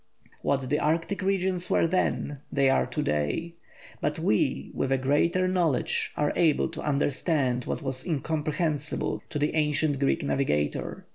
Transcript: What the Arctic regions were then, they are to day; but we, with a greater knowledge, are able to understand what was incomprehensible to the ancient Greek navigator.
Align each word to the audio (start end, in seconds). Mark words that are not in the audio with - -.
What 0.41 0.67
the 0.67 0.79
Arctic 0.79 1.21
regions 1.21 1.69
were 1.69 1.85
then, 1.85 2.39
they 2.51 2.71
are 2.71 2.87
to 2.87 3.03
day; 3.03 3.53
but 4.01 4.17
we, 4.17 4.71
with 4.73 4.91
a 4.91 4.97
greater 4.97 5.47
knowledge, 5.47 6.11
are 6.17 6.33
able 6.35 6.69
to 6.69 6.81
understand 6.81 7.65
what 7.65 7.83
was 7.83 8.03
incomprehensible 8.03 9.21
to 9.29 9.37
the 9.37 9.53
ancient 9.53 9.99
Greek 9.99 10.23
navigator. 10.23 11.05